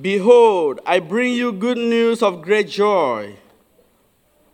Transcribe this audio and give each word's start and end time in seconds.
Behold, 0.00 0.80
I 0.86 1.00
bring 1.00 1.34
you 1.34 1.52
good 1.52 1.76
news 1.76 2.22
of 2.22 2.40
great 2.40 2.66
joy. 2.66 3.36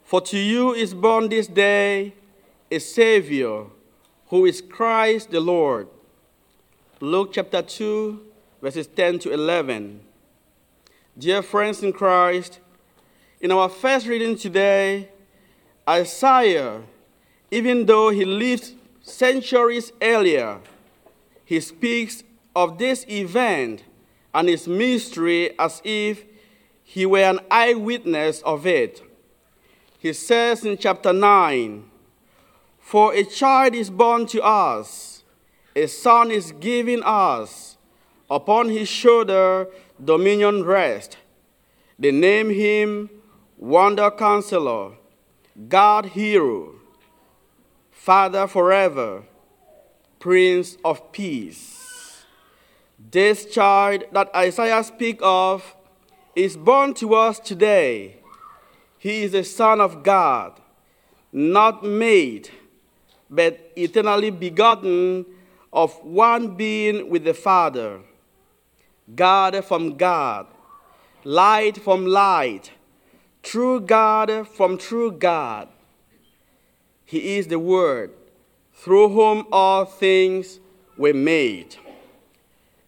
For 0.02 0.20
to 0.22 0.36
you 0.36 0.74
is 0.74 0.94
born 0.94 1.28
this 1.28 1.46
day 1.46 2.14
a 2.72 2.80
Savior, 2.80 3.66
who 4.28 4.46
is 4.46 4.60
Christ 4.60 5.30
the 5.30 5.38
Lord. 5.38 5.86
Luke 7.00 7.30
chapter 7.32 7.62
2, 7.62 8.20
verses 8.60 8.88
10 8.88 9.20
to 9.20 9.32
11. 9.32 10.00
Dear 11.16 11.42
friends 11.42 11.84
in 11.84 11.92
Christ, 11.92 12.58
in 13.40 13.52
our 13.52 13.68
first 13.68 14.08
reading 14.08 14.36
today, 14.36 15.08
Isaiah, 15.88 16.82
even 17.52 17.86
though 17.86 18.10
he 18.10 18.24
lived 18.24 18.72
centuries 19.02 19.92
earlier, 20.02 20.58
he 21.44 21.60
speaks 21.60 22.24
of 22.56 22.78
this 22.78 23.06
event 23.08 23.84
and 24.38 24.48
his 24.48 24.68
mystery 24.68 25.58
as 25.58 25.82
if 25.82 26.24
he 26.84 27.04
were 27.04 27.18
an 27.18 27.40
eyewitness 27.50 28.40
of 28.42 28.68
it. 28.68 29.02
He 29.98 30.12
says 30.12 30.64
in 30.64 30.78
chapter 30.78 31.12
9, 31.12 31.84
For 32.78 33.12
a 33.12 33.24
child 33.24 33.74
is 33.74 33.90
born 33.90 34.26
to 34.26 34.40
us, 34.40 35.24
a 35.74 35.88
son 35.88 36.30
is 36.30 36.52
given 36.52 37.02
us, 37.04 37.78
upon 38.30 38.68
his 38.68 38.88
shoulder 38.88 39.66
dominion 40.02 40.62
rests. 40.62 41.16
They 41.98 42.12
name 42.12 42.50
him 42.50 43.10
Wonder 43.56 44.08
Counselor, 44.12 44.92
God 45.68 46.06
Hero, 46.06 46.76
Father 47.90 48.46
forever, 48.46 49.24
Prince 50.20 50.76
of 50.84 51.10
Peace. 51.10 51.77
This 52.98 53.46
child 53.46 54.04
that 54.12 54.34
Isaiah 54.34 54.82
speaks 54.82 55.20
of 55.22 55.76
is 56.34 56.56
born 56.56 56.94
to 56.94 57.14
us 57.14 57.38
today. 57.38 58.16
He 58.98 59.22
is 59.22 59.34
a 59.34 59.44
son 59.44 59.80
of 59.80 60.02
God, 60.02 60.60
not 61.32 61.84
made, 61.84 62.50
but 63.30 63.72
eternally 63.76 64.30
begotten 64.30 65.24
of 65.72 65.92
one 66.04 66.56
being 66.56 67.08
with 67.08 67.22
the 67.22 67.34
Father. 67.34 68.00
God 69.14 69.64
from 69.64 69.96
God, 69.96 70.48
light 71.22 71.76
from 71.76 72.04
light, 72.04 72.72
true 73.44 73.80
God 73.80 74.48
from 74.48 74.76
true 74.76 75.12
God. 75.12 75.68
He 77.04 77.38
is 77.38 77.46
the 77.46 77.60
Word, 77.60 78.12
through 78.74 79.10
whom 79.10 79.46
all 79.52 79.84
things 79.84 80.58
were 80.96 81.14
made. 81.14 81.76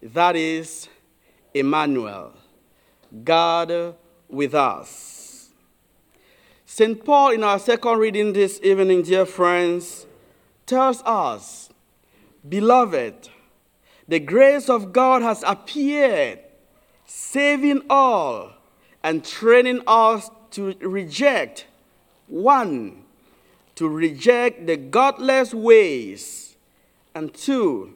That 0.01 0.35
is 0.35 0.89
Emmanuel, 1.53 2.33
God 3.23 3.95
with 4.27 4.55
us. 4.55 5.51
St. 6.65 7.05
Paul, 7.05 7.31
in 7.31 7.43
our 7.43 7.59
second 7.59 7.99
reading 7.99 8.33
this 8.33 8.59
evening, 8.63 9.03
dear 9.03 9.27
friends, 9.27 10.07
tells 10.65 11.03
us, 11.03 11.69
Beloved, 12.47 13.29
the 14.07 14.19
grace 14.19 14.69
of 14.69 14.91
God 14.91 15.21
has 15.21 15.43
appeared, 15.45 16.39
saving 17.05 17.83
all 17.87 18.53
and 19.03 19.23
training 19.23 19.81
us 19.85 20.31
to 20.51 20.73
reject 20.79 21.67
one, 22.25 23.03
to 23.75 23.87
reject 23.87 24.65
the 24.65 24.77
godless 24.77 25.53
ways, 25.53 26.55
and 27.13 27.31
two, 27.33 27.93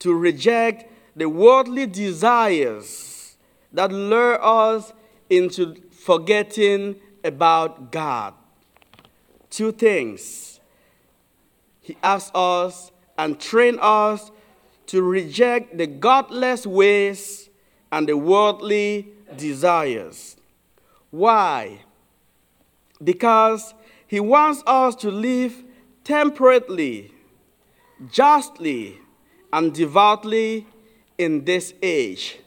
to 0.00 0.12
reject 0.12 0.89
the 1.16 1.28
worldly 1.28 1.86
desires 1.86 3.36
that 3.72 3.92
lure 3.92 4.42
us 4.42 4.92
into 5.28 5.76
forgetting 5.90 6.96
about 7.24 7.92
God. 7.92 8.34
Two 9.48 9.72
things. 9.72 10.60
He 11.80 11.96
asks 12.02 12.30
us 12.34 12.92
and 13.18 13.38
trains 13.38 13.78
us 13.80 14.30
to 14.86 15.02
reject 15.02 15.76
the 15.76 15.86
godless 15.86 16.66
ways 16.66 17.50
and 17.92 18.08
the 18.08 18.16
worldly 18.16 19.08
desires. 19.36 20.36
Why? 21.10 21.80
Because 23.02 23.74
he 24.06 24.20
wants 24.20 24.62
us 24.66 24.94
to 24.96 25.10
live 25.10 25.62
temperately, 26.04 27.12
justly, 28.10 28.98
and 29.52 29.72
devoutly 29.74 30.66
in 31.20 31.44
this 31.44 31.74
age, 31.82 32.38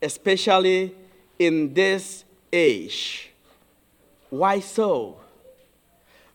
especially 0.00 0.94
in 1.40 1.74
this 1.74 2.24
age. 2.52 3.32
Why 4.30 4.60
so? 4.60 5.16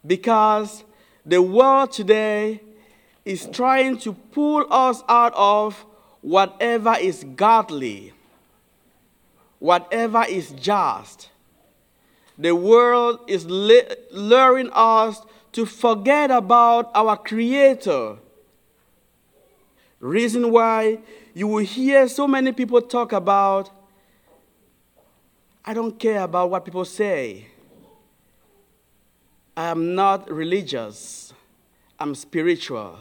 Because 0.05 0.83
the 1.25 1.41
world 1.41 1.93
today 1.93 2.59
is 3.23 3.47
trying 3.53 3.99
to 3.99 4.11
pull 4.11 4.67
us 4.69 5.01
out 5.07 5.31
of 5.33 5.85
whatever 6.19 6.93
is 6.99 7.23
godly, 7.37 8.11
whatever 9.59 10.25
is 10.27 10.51
just. 10.51 11.29
The 12.37 12.53
world 12.53 13.21
is 13.27 13.45
luring 13.45 14.71
us 14.73 15.21
to 15.53 15.65
forget 15.65 16.31
about 16.31 16.91
our 16.93 17.15
Creator. 17.15 18.17
Reason 19.99 20.51
why 20.51 20.99
you 21.33 21.47
will 21.47 21.63
hear 21.63 22.07
so 22.07 22.27
many 22.27 22.51
people 22.51 22.81
talk 22.81 23.13
about, 23.13 23.71
I 25.65 25.73
don't 25.73 25.99
care 25.99 26.21
about 26.21 26.51
what 26.51 26.63
people 26.63 26.85
say. 26.85 27.47
I 29.55 29.65
am 29.65 29.95
not 29.95 30.29
religious, 30.29 31.33
I'm 31.99 32.13
spiritual. 32.13 32.99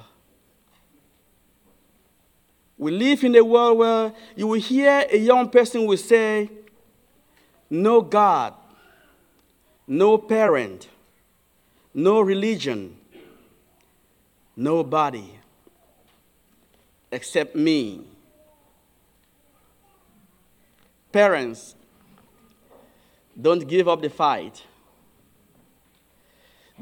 We 2.78 2.92
live 2.92 3.24
in 3.24 3.36
a 3.36 3.44
world 3.44 3.78
where 3.78 4.12
you 4.34 4.46
will 4.46 4.60
hear 4.60 5.06
a 5.10 5.18
young 5.18 5.50
person 5.50 5.86
will 5.86 5.96
say, 5.98 6.50
No 7.68 8.00
God, 8.00 8.54
no 9.86 10.16
parent, 10.16 10.88
no 11.92 12.20
religion, 12.20 12.96
nobody 14.56 15.35
except 17.10 17.54
me. 17.54 18.04
Parents, 21.12 21.74
don't 23.40 23.66
give 23.66 23.88
up 23.88 24.02
the 24.02 24.10
fight. 24.10 24.64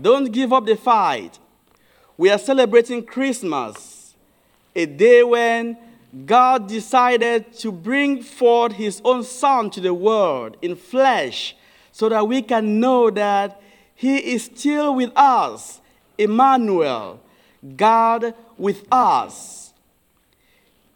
Don't 0.00 0.32
give 0.32 0.52
up 0.52 0.66
the 0.66 0.76
fight. 0.76 1.38
We 2.16 2.30
are 2.30 2.38
celebrating 2.38 3.04
Christmas, 3.04 4.14
a 4.74 4.86
day 4.86 5.22
when 5.22 5.76
God 6.26 6.68
decided 6.68 7.52
to 7.58 7.72
bring 7.72 8.22
forth 8.22 8.72
his 8.72 9.00
own 9.04 9.24
son 9.24 9.70
to 9.70 9.80
the 9.80 9.94
world 9.94 10.56
in 10.62 10.76
flesh 10.76 11.56
so 11.90 12.08
that 12.08 12.26
we 12.26 12.42
can 12.42 12.80
know 12.80 13.10
that 13.10 13.60
he 13.94 14.16
is 14.16 14.44
still 14.44 14.94
with 14.94 15.12
us, 15.16 15.80
Emmanuel, 16.18 17.20
God 17.76 18.34
with 18.58 18.84
us. 18.90 19.63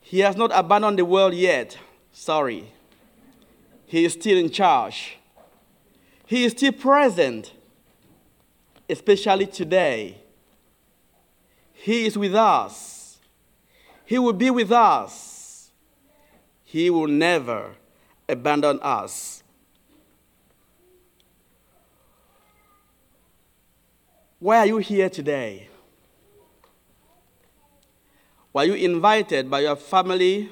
He 0.08 0.20
has 0.20 0.38
not 0.38 0.52
abandoned 0.54 0.98
the 0.98 1.04
world 1.04 1.34
yet. 1.34 1.76
Sorry. 2.12 2.72
He 3.84 4.06
is 4.06 4.14
still 4.14 4.38
in 4.38 4.48
charge. 4.48 5.18
He 6.24 6.44
is 6.44 6.52
still 6.52 6.72
present, 6.72 7.52
especially 8.88 9.44
today. 9.44 10.16
He 11.74 12.06
is 12.06 12.16
with 12.16 12.34
us. 12.34 13.18
He 14.06 14.18
will 14.18 14.32
be 14.32 14.50
with 14.50 14.72
us. 14.72 15.70
He 16.64 16.88
will 16.88 17.06
never 17.06 17.74
abandon 18.26 18.80
us. 18.80 19.42
Why 24.38 24.60
are 24.60 24.66
you 24.66 24.78
here 24.78 25.10
today? 25.10 25.68
Were 28.58 28.64
you 28.64 28.74
invited 28.74 29.48
by 29.48 29.60
your 29.60 29.76
family 29.76 30.48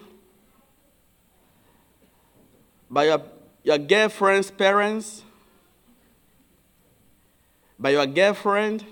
by 2.88 3.06
your, 3.06 3.20
your 3.64 3.78
girlfriend's 3.78 4.48
parents, 4.48 5.24
by 7.76 7.90
your 7.90 8.06
girlfriend? 8.06 8.84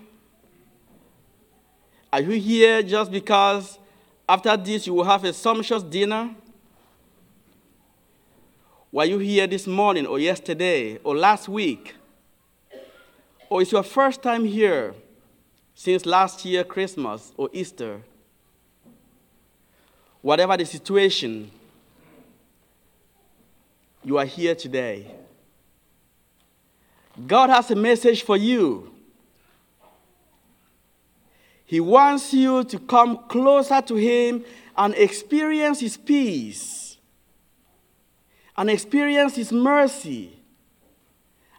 Are 2.13 2.23
you 2.23 2.41
here 2.41 2.83
just 2.83 3.13
because 3.13 3.79
after 4.29 4.57
this 4.57 4.85
you 4.89 4.95
will 4.95 5.05
have 5.05 5.23
a 5.23 5.33
sumptuous 5.33 5.85
dinner? 5.85 6.35
Were 8.91 9.05
you 9.05 9.19
here 9.21 9.47
this 9.47 9.69
morning 9.69 10.07
or 10.07 10.19
yesterday 10.19 10.99
or 11.05 11.17
last 11.17 11.49
week? 11.49 11.95
Or 13.49 13.63
is 13.63 13.71
your 13.71 13.85
first 13.85 14.25
time 14.25 14.45
here 14.45 14.93
since 15.73 16.05
last 16.05 16.45
year, 16.45 16.65
Christmas 16.65 17.33
or 17.37 17.49
Easter? 17.53 18.03
Whatever 20.25 20.57
the 20.57 20.65
situation, 20.65 21.51
you 24.03 24.17
are 24.17 24.25
here 24.25 24.55
today. 24.55 25.07
God 27.27 27.51
has 27.51 27.71
a 27.71 27.75
message 27.75 28.23
for 28.23 28.39
you. 28.39 28.91
He 31.67 31.79
wants 31.79 32.33
you 32.33 32.65
to 32.65 32.79
come 32.79 33.19
closer 33.29 33.83
to 33.83 33.97
Him 33.97 34.47
and 34.79 34.95
experience 34.95 35.81
His 35.81 35.99
peace, 35.99 36.97
and 38.57 38.71
experience 38.71 39.37
His 39.37 39.53
mercy, 39.53 40.39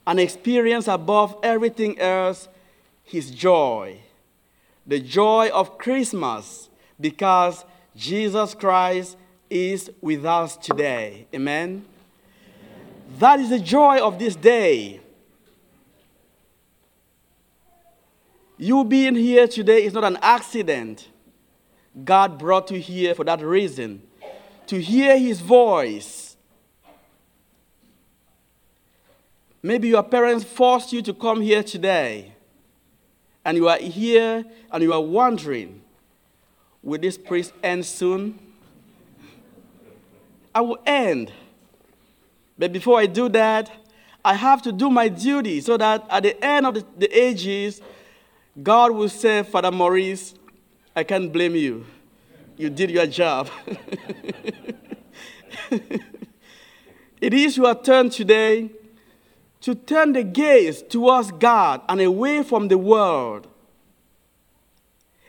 and 0.08 0.20
experience 0.20 0.88
above 0.88 1.38
everything 1.44 2.00
else 2.00 2.48
His 3.04 3.30
joy. 3.30 4.00
The 4.88 5.02
joy 5.02 5.52
of 5.54 5.78
Christmas, 5.78 6.68
because 7.00 7.64
Jesus 7.96 8.54
Christ 8.54 9.18
is 9.50 9.90
with 10.02 10.26
us 10.26 10.58
today. 10.58 11.28
Amen. 11.34 11.86
That 13.20 13.40
is 13.40 13.50
the 13.50 13.60
joy 13.60 14.00
of 14.00 14.20
this 14.20 14.36
day. 14.36 15.00
You 18.58 18.84
being 18.84 19.16
here 19.16 19.48
today 19.48 19.84
is 19.84 19.94
not 19.94 20.04
an 20.04 20.18
accident. 20.22 21.10
God 22.04 22.38
brought 22.38 22.72
you 22.72 22.80
here 22.80 23.16
for 23.16 23.24
that 23.24 23.42
reason 23.42 24.02
to 24.68 24.82
hear 24.82 25.18
His 25.18 25.40
voice. 25.40 26.36
Maybe 29.62 29.88
your 29.90 30.04
parents 30.04 30.44
forced 30.44 30.94
you 30.94 31.02
to 31.04 31.14
come 31.14 31.42
here 31.42 31.64
today, 31.64 32.34
and 33.44 33.58
you 33.58 33.68
are 33.68 33.78
here 33.78 34.46
and 34.72 34.84
you 34.84 34.94
are 34.94 35.02
wondering 35.02 35.82
will 36.86 37.00
this 37.00 37.18
priest 37.18 37.52
end 37.62 37.86
soon? 37.86 38.40
I 40.54 40.62
will 40.62 40.80
end. 40.86 41.34
But 42.58 42.72
before 42.72 43.00
I 43.00 43.08
do 43.08 43.28
that, 43.30 43.70
I 44.24 44.36
have 44.36 44.62
to 44.62 44.72
do 44.72 44.90
my 44.90 45.10
duty 45.10 45.60
so 45.60 45.76
that 45.76 46.06
at 46.10 46.24
the 46.24 46.42
end 46.44 46.66
of 46.66 46.86
the, 46.98 47.12
ages, 47.12 47.82
God 48.64 48.94
will 48.94 49.10
say, 49.10 49.44
Father 49.44 49.72
Maurice, 49.72 50.36
I 50.96 51.04
can't 51.04 51.34
blame 51.34 51.56
you. 51.56 51.86
You 52.56 52.70
did 52.70 52.90
your 52.90 53.06
job. 53.06 53.50
it 57.20 57.34
is 57.34 57.58
your 57.58 57.76
turn 57.76 58.10
today 58.10 58.70
to 59.60 59.76
turn 59.76 60.14
the 60.14 60.24
gaze 60.24 60.82
towards 60.82 61.32
God 61.32 61.82
and 61.90 62.00
away 62.00 62.44
from 62.44 62.70
the 62.70 62.78
world. 62.78 63.48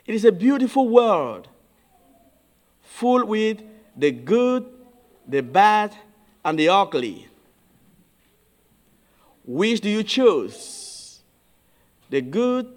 It 0.07 0.15
is 0.15 0.23
a 0.23 0.31
beautiful 0.31 0.87
world, 0.87 1.49
full 2.81 3.25
with 3.25 3.61
the 3.95 4.09
good, 4.09 4.65
the 5.27 5.41
bad, 5.41 5.93
and 6.45 6.57
the 6.57 6.69
ugly. 6.69 7.27
Which 9.45 9.81
do 9.81 9.89
you 9.89 10.03
choose? 10.03 11.19
The 12.09 12.21
good, 12.21 12.73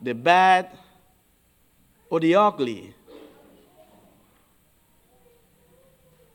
the 0.00 0.14
bad, 0.14 0.70
or 2.08 2.20
the 2.20 2.36
ugly? 2.36 2.94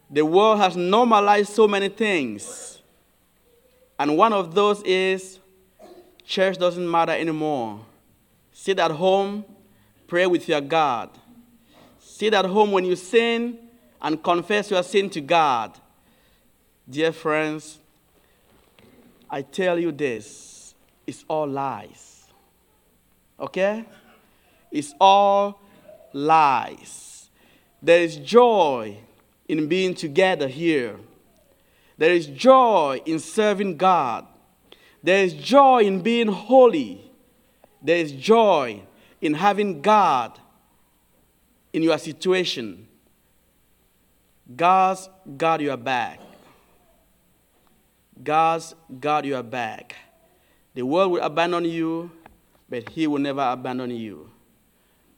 The 0.09 0.25
world 0.25 0.59
has 0.59 0.75
normalized 0.75 1.53
so 1.53 1.65
many 1.65 1.87
things. 1.87 2.81
And 3.97 4.17
one 4.17 4.33
of 4.33 4.53
those 4.53 4.81
is 4.83 5.39
church 6.25 6.57
doesn't 6.57 6.89
matter 6.89 7.13
anymore. 7.13 7.85
Sit 8.51 8.79
at 8.79 8.91
home, 8.91 9.45
pray 10.07 10.25
with 10.25 10.47
your 10.47 10.61
God. 10.61 11.09
Sit 11.99 12.33
at 12.33 12.45
home 12.45 12.71
when 12.71 12.85
you 12.85 12.95
sin 12.95 13.59
and 14.01 14.21
confess 14.23 14.71
your 14.71 14.83
sin 14.83 15.09
to 15.11 15.21
God. 15.21 15.77
Dear 16.89 17.11
friends, 17.11 17.79
I 19.29 19.41
tell 19.41 19.77
you 19.77 19.91
this 19.91 20.73
it's 21.05 21.25
all 21.27 21.47
lies. 21.47 22.27
Okay? 23.39 23.85
It's 24.71 24.93
all 24.99 25.59
lies. 26.13 27.29
There 27.81 28.01
is 28.01 28.17
joy 28.17 28.97
in 29.47 29.67
being 29.67 29.93
together 29.93 30.47
here. 30.47 30.97
There 31.97 32.11
is 32.11 32.27
joy 32.27 33.01
in 33.05 33.19
serving 33.19 33.77
God. 33.77 34.25
There 35.03 35.23
is 35.23 35.33
joy 35.33 35.83
in 35.83 36.01
being 36.01 36.27
holy. 36.27 37.11
There 37.81 37.97
is 37.97 38.11
joy 38.11 38.81
in 39.21 39.33
having 39.33 39.81
God 39.81 40.39
in 41.73 41.83
your 41.83 41.97
situation. 41.97 42.87
God's 44.55 45.09
got 45.37 45.61
your 45.61 45.77
back. 45.77 46.19
God's 48.23 48.75
got 48.99 49.25
your 49.25 49.43
back. 49.43 49.95
The 50.73 50.83
world 50.83 51.11
will 51.11 51.21
abandon 51.21 51.65
you, 51.65 52.11
but 52.69 52.89
He 52.89 53.07
will 53.07 53.19
never 53.19 53.41
abandon 53.41 53.91
you. 53.91 54.29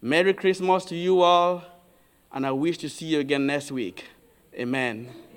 Merry 0.01 0.33
Christmas 0.33 0.85
to 0.85 0.95
you 0.95 1.21
all, 1.21 1.63
and 2.31 2.45
I 2.45 2.51
wish 2.51 2.77
to 2.79 2.89
see 2.89 3.07
you 3.07 3.19
again 3.19 3.45
next 3.45 3.71
week. 3.71 4.05
Amen. 4.55 5.28